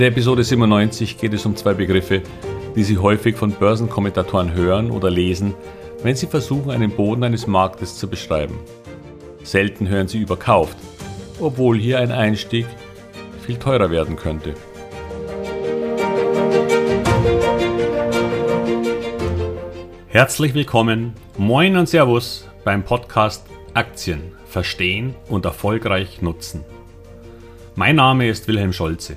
der 0.00 0.08
Episode 0.08 0.42
97 0.42 1.18
geht 1.18 1.34
es 1.34 1.44
um 1.44 1.56
zwei 1.56 1.74
Begriffe, 1.74 2.22
die 2.74 2.84
Sie 2.84 2.96
häufig 2.96 3.36
von 3.36 3.52
Börsenkommentatoren 3.52 4.54
hören 4.54 4.90
oder 4.90 5.10
lesen, 5.10 5.54
wenn 6.02 6.16
sie 6.16 6.26
versuchen, 6.26 6.70
einen 6.70 6.90
Boden 6.90 7.22
eines 7.22 7.46
Marktes 7.46 7.98
zu 7.98 8.08
beschreiben. 8.08 8.58
Selten 9.42 9.88
hören 9.88 10.08
Sie 10.08 10.18
überkauft, 10.18 10.78
obwohl 11.38 11.78
hier 11.78 11.98
ein 11.98 12.12
Einstieg 12.12 12.64
viel 13.44 13.56
teurer 13.56 13.90
werden 13.90 14.16
könnte. 14.16 14.54
Herzlich 20.08 20.54
willkommen, 20.54 21.12
moin 21.36 21.76
und 21.76 21.90
Servus 21.90 22.48
beim 22.64 22.84
Podcast 22.84 23.44
Aktien 23.74 24.32
verstehen 24.46 25.14
und 25.28 25.44
erfolgreich 25.44 26.22
nutzen. 26.22 26.64
Mein 27.74 27.96
Name 27.96 28.28
ist 28.28 28.48
Wilhelm 28.48 28.72
Scholze. 28.72 29.16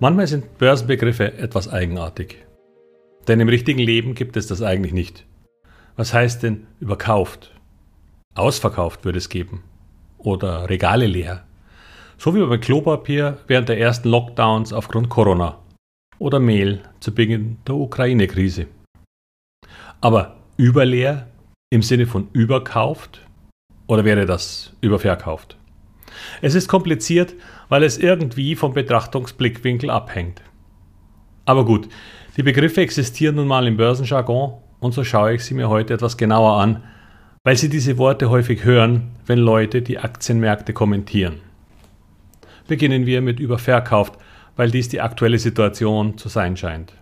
Manchmal 0.00 0.26
sind 0.26 0.58
Börsenbegriffe 0.58 1.34
etwas 1.34 1.68
eigenartig. 1.68 2.44
Denn 3.28 3.40
im 3.40 3.48
richtigen 3.48 3.78
Leben 3.78 4.14
gibt 4.14 4.36
es 4.36 4.46
das 4.46 4.62
eigentlich 4.62 4.92
nicht. 4.92 5.24
Was 5.96 6.12
heißt 6.12 6.42
denn 6.42 6.66
überkauft? 6.80 7.52
Ausverkauft 8.34 9.04
würde 9.04 9.18
es 9.18 9.28
geben. 9.28 9.62
Oder 10.18 10.68
Regale 10.68 11.06
leer. 11.06 11.44
So 12.18 12.34
wie 12.34 12.44
beim 12.44 12.60
Klopapier 12.60 13.38
während 13.46 13.68
der 13.68 13.78
ersten 13.78 14.08
Lockdowns 14.08 14.72
aufgrund 14.72 15.08
Corona. 15.08 15.58
Oder 16.18 16.40
Mehl 16.40 16.82
zu 17.00 17.14
Beginn 17.14 17.58
der 17.66 17.74
Ukraine-Krise. 17.74 18.66
Aber 20.00 20.36
überleer 20.56 21.28
im 21.70 21.82
Sinne 21.82 22.06
von 22.06 22.28
überkauft? 22.32 23.20
Oder 23.86 24.04
wäre 24.04 24.26
das 24.26 24.72
überverkauft? 24.80 25.56
Es 26.40 26.54
ist 26.54 26.68
kompliziert, 26.68 27.34
weil 27.72 27.84
es 27.84 27.96
irgendwie 27.96 28.54
vom 28.54 28.74
Betrachtungsblickwinkel 28.74 29.88
abhängt. 29.88 30.42
Aber 31.46 31.64
gut, 31.64 31.88
die 32.36 32.42
Begriffe 32.42 32.82
existieren 32.82 33.36
nun 33.36 33.48
mal 33.48 33.66
im 33.66 33.78
Börsenjargon 33.78 34.58
und 34.80 34.92
so 34.92 35.04
schaue 35.04 35.32
ich 35.36 35.44
sie 35.46 35.54
mir 35.54 35.70
heute 35.70 35.94
etwas 35.94 36.18
genauer 36.18 36.60
an, 36.60 36.82
weil 37.44 37.56
Sie 37.56 37.70
diese 37.70 37.96
Worte 37.96 38.28
häufig 38.28 38.64
hören, 38.64 39.12
wenn 39.24 39.38
Leute 39.38 39.80
die 39.80 39.98
Aktienmärkte 39.98 40.74
kommentieren. 40.74 41.40
Beginnen 42.68 43.06
wir 43.06 43.22
mit 43.22 43.40
überverkauft, 43.40 44.18
weil 44.54 44.70
dies 44.70 44.90
die 44.90 45.00
aktuelle 45.00 45.38
Situation 45.38 46.18
zu 46.18 46.28
sein 46.28 46.58
scheint. 46.58 46.92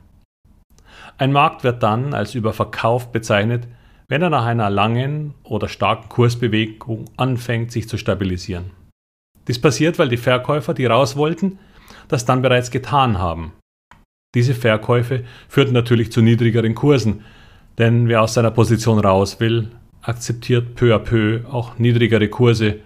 Ein 1.19 1.33
Markt 1.33 1.65
wird 1.65 1.83
dann 1.83 2.15
als 2.15 2.37
überverkauft 2.37 3.11
bezeichnet, 3.11 3.67
wenn 4.07 4.23
er 4.23 4.31
nach 4.31 4.47
einer 4.47 4.71
langen 4.71 5.35
oder 5.43 5.67
starken 5.67 6.09
Kursbewegung 6.09 7.07
anfängt, 7.17 7.73
sich 7.73 7.89
zu 7.89 7.99
stabilisieren. 7.99 8.71
Dies 9.51 9.61
passiert, 9.61 9.99
weil 9.99 10.09
die 10.09 10.17
Verkäufer, 10.17 10.75
die 10.75 10.87
raus 10.87 11.17
wollten, 11.17 11.59
das 12.07 12.25
dann 12.25 12.41
bereits 12.41 12.71
getan 12.71 13.19
haben. 13.19 13.51
Diese 14.37 14.55
Verkäufe 14.55 15.25
führten 15.49 15.73
natürlich 15.73 16.13
zu 16.13 16.23
niedrigeren 16.23 16.77
Kursen, 16.77 17.25
denn 17.77 18.07
wer 18.07 18.23
aus 18.23 18.35
seiner 18.35 18.53
Position 18.53 19.01
raus 19.01 19.41
will, 19.41 19.73
akzeptiert 20.03 20.77
peu 20.77 20.95
à 20.95 21.01
peu 21.01 21.41
auch 21.51 21.81
niedrigere 21.81 22.29
Kurse 22.29 22.79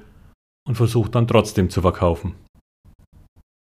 und 0.67 0.77
versucht 0.77 1.15
dann 1.15 1.29
trotzdem 1.29 1.69
zu 1.69 1.83
verkaufen. 1.83 2.35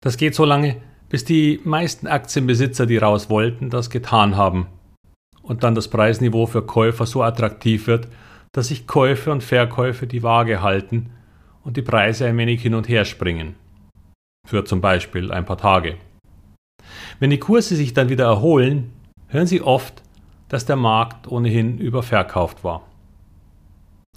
Das 0.03 0.15
geht 0.15 0.35
so 0.35 0.45
lange, 0.45 0.77
bis 1.09 1.25
die 1.25 1.59
meisten 1.63 2.05
Aktienbesitzer, 2.05 2.85
die 2.85 2.97
raus 2.97 3.31
wollten, 3.31 3.71
das 3.71 3.89
getan 3.89 4.37
haben 4.37 4.67
und 5.41 5.63
dann 5.63 5.73
das 5.73 5.87
Preisniveau 5.87 6.45
für 6.45 6.61
Käufer 6.61 7.07
so 7.07 7.23
attraktiv 7.23 7.87
wird, 7.87 8.09
dass 8.51 8.67
sich 8.67 8.85
Käufe 8.85 9.31
und 9.31 9.43
Verkäufe 9.43 10.05
die 10.05 10.21
Waage 10.21 10.61
halten 10.61 11.09
und 11.63 11.77
die 11.77 11.81
Preise 11.81 12.27
ein 12.27 12.37
wenig 12.37 12.61
hin 12.61 12.75
und 12.75 12.89
her 12.89 13.05
springen. 13.05 13.55
Für 14.47 14.65
zum 14.65 14.81
Beispiel 14.81 15.31
ein 15.31 15.45
paar 15.45 15.57
Tage. 15.57 15.97
Wenn 17.19 17.29
die 17.29 17.39
Kurse 17.39 17.75
sich 17.75 17.93
dann 17.93 18.09
wieder 18.09 18.25
erholen, 18.25 18.91
hören 19.27 19.47
Sie 19.47 19.61
oft, 19.61 20.01
dass 20.49 20.65
der 20.65 20.75
Markt 20.75 21.27
ohnehin 21.27 21.77
überverkauft 21.77 22.63
war. 22.63 22.87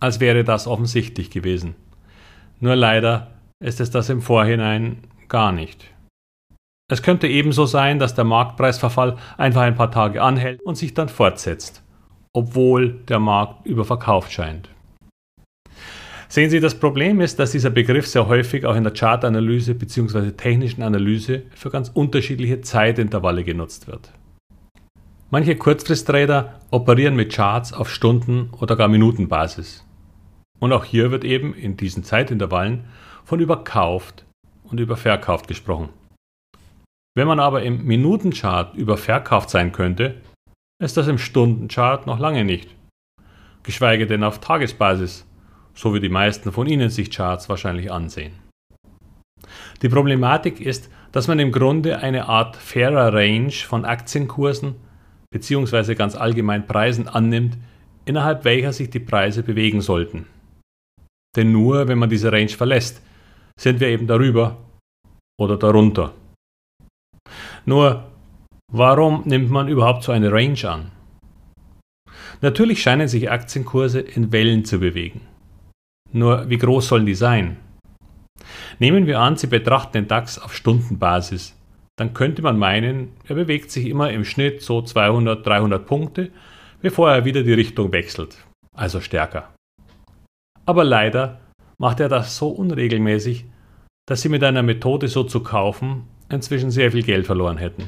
Als 0.01 0.21
wäre 0.21 0.43
das 0.45 0.67
offensichtlich 0.67 1.31
gewesen. 1.31 1.77
Nur 2.61 2.77
leider 2.77 3.31
ist 3.63 3.81
es 3.81 3.91
das 3.91 4.09
im 4.11 4.23
Vorhinein 4.23 4.99
gar 5.29 5.53
nicht. 5.53 5.91
Es 6.91 7.03
könnte 7.03 7.29
ebenso 7.29 7.65
sein, 7.67 7.99
dass 7.99 8.15
der 8.15 8.25
Marktpreisverfall 8.25 9.17
einfach 9.39 9.63
ein 9.63 9.75
paar 9.75 9.91
Tage 9.91 10.23
anhält 10.23 10.61
und 10.63 10.77
sich 10.77 10.93
dann 10.93 11.09
fortsetzt, 11.09 11.83
obwohl 12.35 13.01
der 13.09 13.21
Markt 13.21 13.67
überverkauft 13.67 14.33
scheint. 14.33 14.69
Sehen 16.35 16.51
Sie, 16.51 16.59
das 16.59 16.75
Problem 16.75 17.21
ist, 17.21 17.39
dass 17.39 17.53
dieser 17.53 17.71
Begriff 17.71 18.09
sehr 18.09 18.27
häufig 18.27 18.67
auch 18.67 18.75
in 18.75 18.83
der 18.83 18.93
Chartanalyse 18.93 19.73
bzw. 19.77 20.33
technischen 20.33 20.83
Analyse 20.83 21.45
für 21.55 21.71
ganz 21.71 21.93
unterschiedliche 21.95 22.61
Zeitintervalle 22.61 23.45
genutzt 23.45 23.87
wird. 23.87 24.13
Manche 25.31 25.55
Kurzfristtrader 25.55 26.59
operieren 26.73 27.15
mit 27.15 27.33
Charts 27.33 27.73
auf 27.73 27.89
Stunden- 27.89 28.51
oder 28.61 28.75
gar 28.75 28.89
Minutenbasis. 28.89 29.87
Und 30.59 30.73
auch 30.73 30.85
hier 30.85 31.13
wird 31.13 31.23
eben 31.25 31.55
in 31.55 31.77
diesen 31.77 32.03
Zeitintervallen 32.03 32.83
von 33.25 33.39
überkauft 33.39 34.25
und 34.65 34.81
überverkauft 34.81 35.47
gesprochen. 35.47 35.91
Wenn 37.17 37.29
man 37.29 37.39
aber 37.39 37.63
im 37.63 37.85
Minutenchart 37.85 38.75
überverkauft 38.75 39.51
sein 39.51 39.71
könnte, 39.71 40.21
ist 40.83 40.97
das 40.97 41.07
im 41.07 41.19
Stundenchart 41.19 42.09
noch 42.09 42.19
lange 42.19 42.45
nicht. 42.45 42.75
Geschweige 43.63 44.09
denn 44.09 44.25
auf 44.25 44.41
Tagesbasis 44.41 45.25
so 45.75 45.95
wie 45.95 46.01
die 46.01 46.09
meisten 46.09 46.53
von 46.53 46.67
Ihnen 46.67 46.91
sich 46.91 47.11
Charts 47.11 47.49
wahrscheinlich 47.49 47.91
ansehen. 47.91 48.33
Die 49.83 49.89
Problematik 49.89 50.61
ist, 50.61 50.91
dass 51.13 51.29
man 51.29 51.39
im 51.39 51.53
Grunde 51.53 51.99
eine 51.99 52.29
Art 52.29 52.57
fairer 52.57 53.13
Range 53.13 53.53
von 53.53 53.85
Aktienkursen 53.85 54.77
bzw. 55.31 55.95
ganz 55.95 56.15
allgemein 56.15 56.67
Preisen 56.67 57.09
annimmt, 57.09 57.59
innerhalb 58.05 58.45
welcher 58.45 58.73
sich 58.73 58.91
die 58.91 59.01
Preise 59.01 59.43
bewegen 59.43 59.81
sollten. 59.81 60.27
Denn 61.37 61.53
nur 61.53 61.89
wenn 61.89 61.99
man 61.99 62.09
diese 62.09 62.31
Range 62.31 62.49
verlässt, 62.49 63.03
sind 63.59 63.81
wir 63.81 63.89
eben 63.89 64.07
darüber 64.07 64.57
oder 65.41 65.57
darunter. 65.57 66.15
Nur, 67.67 68.05
warum 68.73 69.23
nimmt 69.25 69.51
man 69.51 69.69
überhaupt 69.69 70.05
so 70.05 70.13
eine 70.13 70.31
Range 70.31 70.69
an? 70.69 70.91
Natürlich 72.41 72.83
scheinen 72.83 73.09
sich 73.09 73.31
Aktienkurse 73.31 74.01
in 74.01 74.33
Wellen 74.33 74.65
zu 74.65 74.79
bewegen. 74.79 75.23
Nur 76.15 76.49
wie 76.49 76.59
groß 76.59 76.89
sollen 76.89 77.07
die 77.07 77.15
sein? 77.15 77.57
Nehmen 78.79 79.07
wir 79.07 79.19
an, 79.19 79.37
Sie 79.37 79.49
betrachten 79.49 79.93
den 79.95 80.09
DAX 80.09 80.39
auf 80.39 80.55
Stundenbasis. 80.55 81.59
Dann 81.97 82.15
könnte 82.15 82.41
man 82.41 82.59
meinen, 82.59 83.13
er 83.27 83.35
bewegt 83.35 83.71
sich 83.71 83.87
immer 83.87 84.11
im 84.11 84.25
Schnitt 84.25 84.63
so 84.63 84.81
200, 84.81 85.45
300 85.45 85.85
Punkte, 85.85 86.31
bevor 86.81 87.11
er 87.11 87.25
wieder 87.25 87.43
die 87.43 87.53
Richtung 87.53 87.93
wechselt, 87.93 88.37
also 88.77 89.01
stärker. 89.01 89.55
Aber 90.67 90.85
leider 90.85 91.41
macht 91.79 91.99
er 91.99 92.09
das 92.09 92.37
so 92.37 92.49
unregelmäßig, 92.49 93.45
dass 94.07 94.23
Sie 94.23 94.29
mit 94.29 94.45
einer 94.45 94.63
Methode 94.63 95.09
so 95.09 95.25
zu 95.25 95.41
kaufen 95.41 96.05
inzwischen 96.31 96.71
sehr 96.71 96.93
viel 96.93 97.03
Geld 97.03 97.27
verloren 97.27 97.59
hätten. 97.59 97.85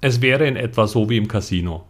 Es 0.00 0.20
wäre 0.20 0.46
in 0.46 0.56
etwa 0.56 0.86
so 0.86 1.08
wie 1.08 1.16
im 1.16 1.28
Casino. 1.28 1.84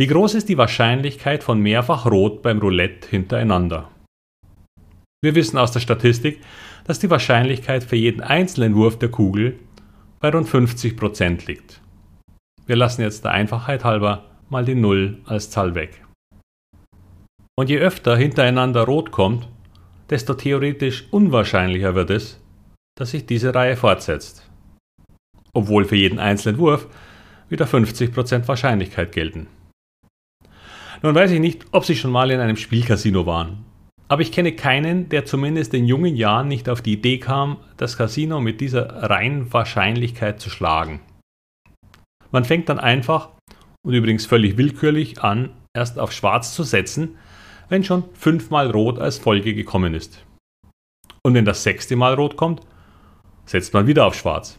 Wie 0.00 0.06
groß 0.06 0.32
ist 0.32 0.48
die 0.48 0.56
Wahrscheinlichkeit 0.56 1.44
von 1.44 1.60
mehrfach 1.60 2.06
Rot 2.06 2.40
beim 2.40 2.58
Roulette 2.58 3.06
hintereinander? 3.10 3.90
Wir 5.22 5.34
wissen 5.34 5.58
aus 5.58 5.72
der 5.72 5.80
Statistik, 5.80 6.40
dass 6.84 7.00
die 7.00 7.10
Wahrscheinlichkeit 7.10 7.84
für 7.84 7.96
jeden 7.96 8.22
einzelnen 8.22 8.74
Wurf 8.76 8.98
der 8.98 9.10
Kugel 9.10 9.58
bei 10.18 10.30
rund 10.30 10.48
50% 10.48 11.46
liegt. 11.46 11.82
Wir 12.64 12.76
lassen 12.76 13.02
jetzt 13.02 13.26
der 13.26 13.32
Einfachheit 13.32 13.84
halber 13.84 14.24
mal 14.48 14.64
die 14.64 14.74
Null 14.74 15.18
als 15.26 15.50
Zahl 15.50 15.74
weg. 15.74 16.02
Und 17.58 17.68
je 17.68 17.76
öfter 17.76 18.16
hintereinander 18.16 18.84
Rot 18.84 19.10
kommt, 19.10 19.48
desto 20.08 20.32
theoretisch 20.32 21.08
unwahrscheinlicher 21.10 21.94
wird 21.94 22.08
es, 22.08 22.42
dass 22.96 23.10
sich 23.10 23.26
diese 23.26 23.54
Reihe 23.54 23.76
fortsetzt. 23.76 24.48
Obwohl 25.52 25.84
für 25.84 25.96
jeden 25.96 26.18
einzelnen 26.18 26.56
Wurf 26.56 26.86
wieder 27.50 27.66
50% 27.66 28.48
Wahrscheinlichkeit 28.48 29.12
gelten. 29.12 29.48
Nun 31.02 31.14
weiß 31.14 31.30
ich 31.30 31.40
nicht, 31.40 31.64
ob 31.72 31.84
Sie 31.84 31.96
schon 31.96 32.10
mal 32.10 32.30
in 32.30 32.40
einem 32.40 32.56
Spielcasino 32.56 33.24
waren. 33.24 33.64
Aber 34.08 34.22
ich 34.22 34.32
kenne 34.32 34.52
keinen, 34.52 35.08
der 35.08 35.24
zumindest 35.24 35.72
in 35.72 35.86
jungen 35.86 36.16
Jahren 36.16 36.48
nicht 36.48 36.68
auf 36.68 36.82
die 36.82 36.94
Idee 36.94 37.18
kam, 37.18 37.58
das 37.76 37.96
Casino 37.96 38.40
mit 38.40 38.60
dieser 38.60 39.08
reinen 39.08 39.52
Wahrscheinlichkeit 39.52 40.40
zu 40.40 40.50
schlagen. 40.50 41.00
Man 42.32 42.44
fängt 42.44 42.68
dann 42.68 42.78
einfach 42.78 43.30
und 43.82 43.94
übrigens 43.94 44.26
völlig 44.26 44.58
willkürlich 44.58 45.22
an, 45.22 45.50
erst 45.74 45.98
auf 45.98 46.12
Schwarz 46.12 46.54
zu 46.54 46.64
setzen, 46.64 47.16
wenn 47.68 47.84
schon 47.84 48.04
fünfmal 48.12 48.70
Rot 48.70 48.98
als 48.98 49.18
Folge 49.18 49.54
gekommen 49.54 49.94
ist. 49.94 50.24
Und 51.22 51.34
wenn 51.34 51.44
das 51.44 51.62
sechste 51.62 51.96
Mal 51.96 52.14
Rot 52.14 52.36
kommt, 52.36 52.60
setzt 53.46 53.72
man 53.72 53.86
wieder 53.86 54.06
auf 54.06 54.14
Schwarz. 54.14 54.58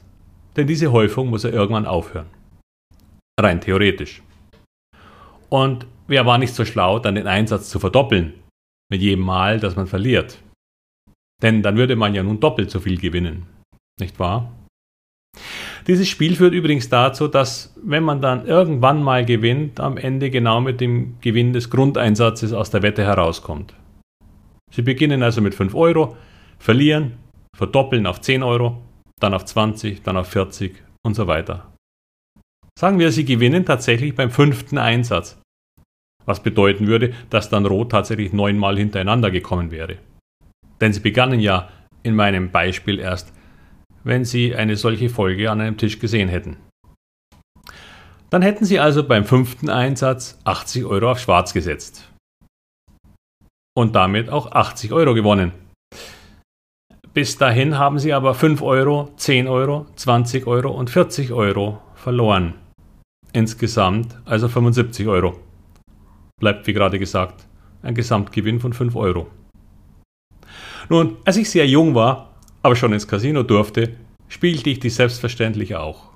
Denn 0.56 0.68
diese 0.68 0.92
Häufung 0.92 1.30
muss 1.30 1.44
ja 1.44 1.50
irgendwann 1.50 1.86
aufhören. 1.86 2.28
Rein 3.40 3.62
theoretisch. 3.62 4.22
Und 5.50 5.86
wer 6.12 6.26
war 6.26 6.38
nicht 6.38 6.54
so 6.54 6.66
schlau, 6.66 7.00
dann 7.00 7.16
den 7.16 7.28
Einsatz 7.28 7.70
zu 7.70 7.80
verdoppeln, 7.80 8.34
mit 8.92 9.02
jedem 9.02 9.24
Mal, 9.24 9.60
dass 9.60 9.76
man 9.76 9.88
verliert. 9.88 10.38
Denn 11.42 11.64
dann 11.64 11.78
würde 11.78 11.96
man 11.96 12.14
ja 12.14 12.22
nun 12.22 12.40
doppelt 12.40 12.70
so 12.70 12.80
viel 12.80 13.00
gewinnen. 13.00 13.48
Nicht 14.00 14.20
wahr? 14.20 14.52
Dieses 15.88 16.08
Spiel 16.08 16.36
führt 16.36 16.54
übrigens 16.54 16.90
dazu, 16.90 17.28
dass 17.28 17.74
wenn 17.82 18.04
man 18.04 18.22
dann 18.22 18.46
irgendwann 18.46 19.02
mal 19.02 19.26
gewinnt, 19.26 19.80
am 19.80 19.98
Ende 19.98 20.30
genau 20.30 20.62
mit 20.62 20.80
dem 20.80 21.20
Gewinn 21.22 21.54
des 21.54 21.72
Grundeinsatzes 21.72 22.54
aus 22.54 22.70
der 22.70 22.84
Wette 22.84 23.04
herauskommt. 23.04 23.74
Sie 24.72 24.84
beginnen 24.84 25.24
also 25.24 25.42
mit 25.42 25.56
5 25.56 25.74
Euro, 25.74 26.16
verlieren, 26.60 27.14
verdoppeln 27.56 28.06
auf 28.06 28.22
10 28.22 28.44
Euro, 28.44 28.84
dann 29.20 29.34
auf 29.34 29.46
20, 29.46 30.04
dann 30.04 30.18
auf 30.18 30.28
40 30.28 30.76
und 31.04 31.16
so 31.16 31.26
weiter. 31.26 31.72
Sagen 32.78 33.00
wir, 33.00 33.12
Sie 33.12 33.26
gewinnen 33.26 33.66
tatsächlich 33.66 34.16
beim 34.16 34.30
fünften 34.30 34.78
Einsatz, 34.78 35.41
was 36.26 36.42
bedeuten 36.42 36.88
würde, 36.88 37.14
dass 37.30 37.50
dann 37.50 37.66
Rot 37.66 37.92
tatsächlich 37.92 38.34
neunmal 38.34 38.78
hintereinander 38.78 39.32
gekommen 39.32 39.72
wäre. 39.72 39.98
Denn 40.80 40.94
Sie 40.94 41.00
begannen 41.00 41.40
ja 41.40 41.70
in 42.04 42.16
meinem 42.16 42.52
Beispiel 42.52 43.00
erst 43.00 43.34
wenn 44.04 44.26
Sie 44.26 44.56
eine 44.56 44.76
solche 44.76 45.10
Folge 45.10 45.52
an 45.52 45.62
einem 45.62 45.78
Tisch 45.78 46.00
gesehen 46.00 46.30
hätten. 46.30 46.58
Dann 48.30 48.42
hätten 48.42 48.66
Sie 48.66 48.80
also 48.80 49.04
beim 49.04 49.26
fünften 49.26 49.70
Einsatz 49.70 50.40
80 50.46 50.86
Euro 50.86 51.12
auf 51.12 51.20
Schwarz 51.20 51.54
gesetzt. 51.54 52.10
Und 53.78 53.96
damit 53.96 54.30
auch 54.30 54.52
80 54.52 54.92
Euro 54.94 55.14
gewonnen. 55.14 55.52
Bis 57.14 57.38
dahin 57.38 57.78
haben 57.78 58.00
Sie 58.00 58.14
aber 58.14 58.34
5 58.34 58.62
Euro, 58.62 59.12
10 59.18 59.48
Euro, 59.48 59.86
20 59.96 60.48
Euro 60.48 60.72
und 60.72 60.90
40 60.90 61.32
Euro 61.34 61.82
verloren. 61.96 62.54
Insgesamt 63.34 64.18
also 64.26 64.48
75 64.48 65.08
Euro. 65.08 65.40
Bleibt 66.42 66.68
wie 66.68 66.74
gerade 66.74 67.00
gesagt 67.00 67.48
ein 67.84 67.96
Gesamtgewinn 67.96 68.60
von 68.60 68.74
5 68.74 68.96
Euro. 68.96 69.28
Nun, 70.90 71.18
als 71.26 71.38
ich 71.38 71.50
sehr 71.50 71.68
jung 71.68 71.96
war, 71.96 72.36
aber 72.62 72.76
schon 72.76 72.94
ins 72.94 73.08
Casino 73.08 73.44
durfte, 73.44 73.96
spielte 74.28 74.70
ich 74.70 74.80
die 74.80 74.90
selbstverständlich 74.90 75.76
auch. 75.76 76.12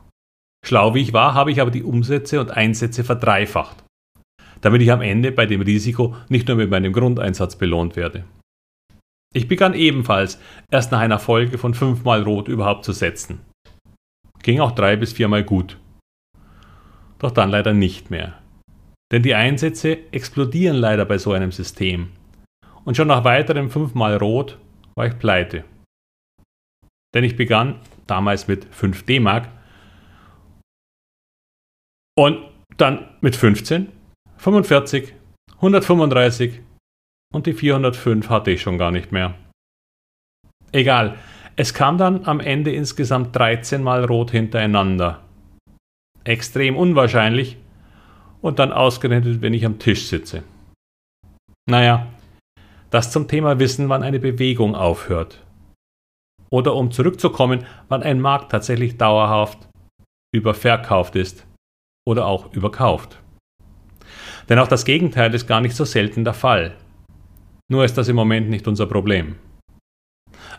Schlau 0.66 0.94
wie 0.94 1.02
ich 1.02 1.14
war, 1.14 1.34
habe 1.34 1.52
ich 1.52 1.62
aber 1.62 1.72
die 1.72 1.84
Umsätze 1.84 2.40
und 2.40 2.52
Einsätze 2.52 3.04
verdreifacht, 3.04 3.84
damit 4.62 4.82
ich 4.82 4.92
am 4.92 5.02
Ende 5.02 5.32
bei 5.32 5.46
dem 5.46 5.62
Risiko 5.62 6.16
nicht 6.30 6.48
nur 6.48 6.58
mit 6.58 6.70
meinem 6.70 6.94
Grundeinsatz 6.94 7.56
belohnt 7.56 7.96
werde. 7.96 8.26
Ich 9.34 9.48
begann 9.48 9.74
ebenfalls 9.74 10.40
erst 10.72 10.92
nach 10.92 11.00
einer 11.00 11.20
Folge 11.20 11.58
von 11.58 11.74
fünfmal 11.74 12.24
Rot 12.24 12.48
überhaupt 12.48 12.86
zu 12.86 12.94
setzen. 12.94 13.42
Ging 14.42 14.60
auch 14.60 14.72
drei 14.72 14.96
bis 14.96 15.14
viermal 15.14 15.44
gut. 15.44 15.78
Doch 17.20 17.32
dann 17.32 17.50
leider 17.50 17.74
nicht 17.74 18.12
mehr. 18.12 18.40
Denn 19.12 19.22
die 19.24 19.36
Einsätze 19.36 20.12
explodieren 20.12 20.78
leider 20.78 21.06
bei 21.06 21.18
so 21.18 21.32
einem 21.32 21.52
System. 21.52 22.12
Und 22.84 22.98
schon 22.98 23.08
nach 23.08 23.24
weiterem 23.24 23.70
fünfmal 23.70 24.18
Rot 24.18 24.58
war 24.96 25.08
ich 25.08 25.18
pleite. 25.20 25.64
Denn 27.14 27.24
ich 27.24 27.36
begann 27.36 27.80
damals 28.08 28.48
mit 28.48 28.66
5 28.74 29.04
D-Mark 29.04 29.50
und 32.18 32.40
dann 32.78 33.10
mit 33.22 33.36
15, 33.36 33.92
45, 34.38 35.14
135 35.56 36.62
und 37.34 37.46
die 37.46 37.54
405 37.54 38.30
hatte 38.30 38.52
ich 38.52 38.62
schon 38.62 38.78
gar 38.78 38.92
nicht 38.92 39.12
mehr. 39.12 39.36
Egal, 40.72 41.18
es 41.56 41.74
kam 41.74 41.98
dann 41.98 42.26
am 42.26 42.40
Ende 42.40 42.74
insgesamt 42.74 43.36
13 43.36 43.82
Mal 43.82 44.04
rot 44.04 44.32
hintereinander. 44.32 45.24
Extrem 46.26 46.76
unwahrscheinlich 46.76 47.58
und 48.46 48.60
dann 48.60 48.72
ausgerechnet, 48.72 49.42
wenn 49.42 49.56
ich 49.56 49.66
am 49.66 49.80
Tisch 49.80 50.06
sitze. 50.06 50.44
Naja, 51.68 52.06
das 52.92 53.12
zum 53.12 53.28
Thema 53.28 53.58
Wissen, 53.58 53.90
wann 53.90 54.04
eine 54.04 54.20
Bewegung 54.20 54.76
aufhört 54.76 55.44
oder 56.52 56.76
um 56.76 56.92
zurückzukommen, 56.92 57.66
wann 57.90 58.04
ein 58.04 58.22
Markt 58.22 58.52
tatsächlich 58.52 58.98
dauerhaft 58.98 59.68
überverkauft 60.32 61.16
ist 61.16 61.48
oder 62.08 62.28
auch 62.28 62.54
überkauft. 62.54 63.20
Denn 64.48 64.60
auch 64.60 64.68
das 64.68 64.86
Gegenteil 64.86 65.34
ist 65.34 65.48
gar 65.48 65.62
nicht 65.62 65.76
so 65.76 65.84
selten 65.84 66.24
der 66.24 66.36
Fall. 66.36 66.78
Nur 67.68 67.84
ist 67.84 67.98
das 67.98 68.10
im 68.10 68.16
Moment 68.16 68.48
nicht 68.48 68.68
unser 68.68 68.86
Problem. 68.86 69.38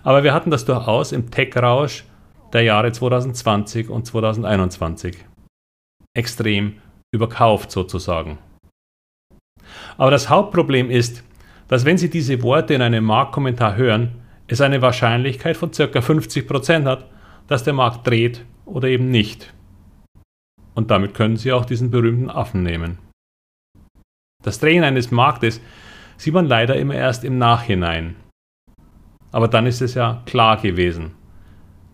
Aber 0.02 0.24
wir 0.24 0.34
hatten 0.34 0.50
das 0.50 0.64
durchaus 0.64 1.12
im 1.12 1.30
Tech-Rausch 1.30 2.04
der 2.52 2.62
Jahre 2.62 2.90
2020 2.90 3.88
und 3.90 4.06
2021. 4.06 5.24
Extrem 6.14 6.80
überkauft 7.16 7.70
sozusagen. 7.70 8.38
Aber 9.98 10.10
das 10.10 10.28
Hauptproblem 10.28 10.90
ist, 10.90 11.24
dass 11.68 11.84
wenn 11.84 11.98
Sie 11.98 12.10
diese 12.10 12.42
Worte 12.42 12.74
in 12.74 12.82
einem 12.82 13.04
Marktkommentar 13.04 13.76
hören, 13.76 14.22
es 14.46 14.60
eine 14.60 14.82
Wahrscheinlichkeit 14.82 15.56
von 15.56 15.70
ca. 15.72 15.84
50% 15.84 16.84
hat, 16.84 17.10
dass 17.48 17.64
der 17.64 17.72
Markt 17.72 18.06
dreht 18.06 18.44
oder 18.64 18.88
eben 18.88 19.10
nicht. 19.10 19.52
Und 20.74 20.90
damit 20.90 21.14
können 21.14 21.36
Sie 21.36 21.52
auch 21.52 21.64
diesen 21.64 21.90
berühmten 21.90 22.30
Affen 22.30 22.62
nehmen. 22.62 22.98
Das 24.42 24.60
Drehen 24.60 24.84
eines 24.84 25.10
Marktes 25.10 25.60
sieht 26.16 26.34
man 26.34 26.46
leider 26.46 26.76
immer 26.76 26.94
erst 26.94 27.24
im 27.24 27.38
Nachhinein. 27.38 28.14
Aber 29.32 29.48
dann 29.48 29.66
ist 29.66 29.82
es 29.82 29.94
ja 29.94 30.22
klar 30.26 30.56
gewesen, 30.58 31.12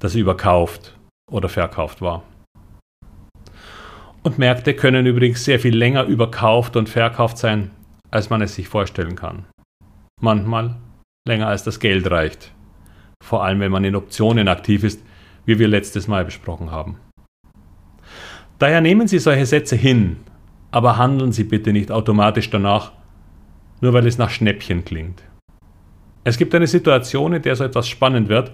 dass 0.00 0.14
er 0.14 0.20
überkauft 0.20 0.98
oder 1.30 1.48
verkauft 1.48 2.02
war. 2.02 2.22
Und 4.24 4.38
Märkte 4.38 4.74
können 4.74 5.06
übrigens 5.06 5.44
sehr 5.44 5.58
viel 5.58 5.76
länger 5.76 6.04
überkauft 6.04 6.76
und 6.76 6.88
verkauft 6.88 7.38
sein, 7.38 7.70
als 8.10 8.30
man 8.30 8.40
es 8.40 8.54
sich 8.54 8.68
vorstellen 8.68 9.16
kann. 9.16 9.46
Manchmal 10.20 10.76
länger 11.26 11.48
als 11.48 11.64
das 11.64 11.80
Geld 11.80 12.08
reicht. 12.10 12.52
Vor 13.22 13.44
allem, 13.44 13.60
wenn 13.60 13.72
man 13.72 13.84
in 13.84 13.96
Optionen 13.96 14.46
aktiv 14.48 14.84
ist, 14.84 15.04
wie 15.44 15.58
wir 15.58 15.66
letztes 15.66 16.06
Mal 16.06 16.24
besprochen 16.24 16.70
haben. 16.70 16.98
Daher 18.58 18.80
nehmen 18.80 19.08
Sie 19.08 19.18
solche 19.18 19.46
Sätze 19.46 19.74
hin, 19.74 20.18
aber 20.70 20.96
handeln 20.96 21.32
Sie 21.32 21.44
bitte 21.44 21.72
nicht 21.72 21.90
automatisch 21.90 22.48
danach, 22.48 22.92
nur 23.80 23.92
weil 23.92 24.06
es 24.06 24.18
nach 24.18 24.30
Schnäppchen 24.30 24.84
klingt. 24.84 25.22
Es 26.22 26.38
gibt 26.38 26.54
eine 26.54 26.68
Situation, 26.68 27.32
in 27.32 27.42
der 27.42 27.56
so 27.56 27.64
etwas 27.64 27.88
spannend 27.88 28.28
wird, 28.28 28.52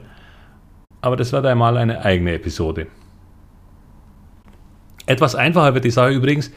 aber 1.03 1.17
das 1.17 1.33
wird 1.33 1.45
einmal 1.45 1.77
eine 1.77 2.03
eigene 2.03 2.33
Episode. 2.33 2.87
Etwas 5.09 5.35
einfacher 5.35 5.75
wird 5.75 5.85
die 5.85 5.91
Sache 5.91 6.11
übrigens, 6.11 6.53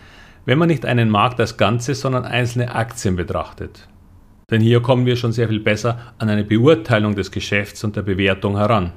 wenn 0.46 0.58
man 0.58 0.67
nicht 0.67 0.86
einen 0.86 1.10
Markt 1.10 1.39
als 1.39 1.58
Ganzes, 1.58 2.01
sondern 2.01 2.25
einzelne 2.25 2.74
Aktien 2.75 3.15
betrachtet 3.15 3.88
denn 4.51 4.62
hier 4.62 4.81
kommen 4.81 5.05
wir 5.05 5.15
schon 5.15 5.31
sehr 5.31 5.48
viel 5.48 5.62
besser 5.62 6.13
an 6.20 6.29
eine 6.29 6.43
Beurteilung 6.43 7.15
des 7.15 7.31
Geschäfts 7.31 7.84
und 7.84 7.96
der 7.96 8.01
Bewertung 8.01 8.58
heran. 8.58 8.91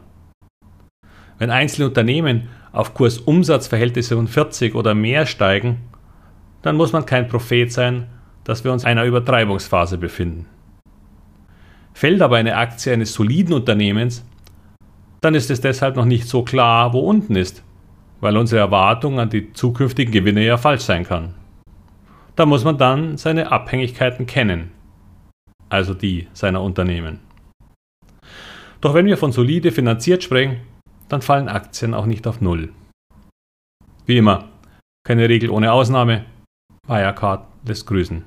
Wenn 1.38 1.50
einzelne 1.50 1.88
Unternehmen 1.88 2.48
auf 2.72 2.92
Kursumsatzverhältnisse 2.92 4.16
von 4.16 4.26
40 4.26 4.74
oder 4.74 4.94
mehr 4.94 5.26
steigen, 5.26 5.78
dann 6.62 6.76
muss 6.76 6.92
man 6.92 7.06
kein 7.06 7.28
Prophet 7.28 7.72
sein, 7.72 8.06
dass 8.42 8.64
wir 8.64 8.72
uns 8.72 8.82
in 8.82 8.90
einer 8.90 9.04
Übertreibungsphase 9.04 9.96
befinden. 9.96 10.46
Fällt 11.92 12.20
aber 12.20 12.36
eine 12.36 12.56
Aktie 12.56 12.92
eines 12.92 13.14
soliden 13.14 13.54
Unternehmens, 13.54 14.24
dann 15.20 15.36
ist 15.36 15.50
es 15.50 15.60
deshalb 15.60 15.94
noch 15.96 16.04
nicht 16.04 16.28
so 16.28 16.42
klar, 16.42 16.92
wo 16.92 16.98
unten 16.98 17.36
ist, 17.36 17.62
weil 18.24 18.36
unsere 18.36 18.60
Erwartung 18.60 19.20
an 19.20 19.30
die 19.30 19.52
zukünftigen 19.52 20.12
Gewinne 20.12 20.44
ja 20.44 20.56
falsch 20.56 20.82
sein 20.82 21.04
kann. 21.04 21.34
Da 22.34 22.44
muss 22.44 22.64
man 22.64 22.76
dann 22.76 23.16
seine 23.16 23.52
Abhängigkeiten 23.52 24.26
kennen 24.26 24.72
also 25.74 25.92
die 25.92 26.28
seiner 26.32 26.62
Unternehmen. 26.62 27.20
Doch 28.80 28.94
wenn 28.94 29.06
wir 29.06 29.16
von 29.16 29.32
solide 29.32 29.72
finanziert 29.72 30.22
sprechen, 30.22 30.60
dann 31.08 31.22
fallen 31.22 31.48
Aktien 31.48 31.94
auch 31.94 32.06
nicht 32.06 32.26
auf 32.26 32.40
Null. 32.40 32.72
Wie 34.06 34.18
immer, 34.18 34.48
keine 35.04 35.28
Regel 35.28 35.50
ohne 35.50 35.72
Ausnahme, 35.72 36.24
Wirecard 36.86 37.46
lässt 37.66 37.86
grüßen. 37.86 38.24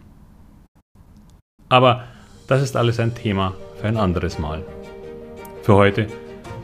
Aber 1.69 2.03
das 2.47 2.61
ist 2.61 2.75
alles 2.75 2.99
ein 2.99 3.13
Thema 3.13 3.53
für 3.79 3.87
ein 3.87 3.97
anderes 3.97 4.39
Mal. 4.39 4.63
Für 5.61 5.75
heute 5.75 6.07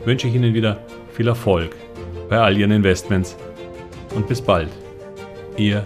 wünsche 0.04 0.28
ich 0.28 0.34
Ihnen 0.34 0.54
wieder 0.54 0.80
viel 1.12 1.28
Erfolg 1.28 1.76
bei 2.28 2.38
all 2.38 2.56
Ihren 2.56 2.72
Investments 2.72 3.36
und 4.14 4.26
bis 4.26 4.40
bald. 4.40 4.68
Ihr 5.56 5.84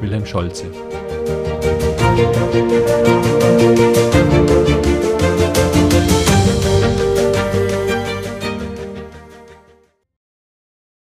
Wilhelm 0.00 0.26
Scholze. 0.26 0.66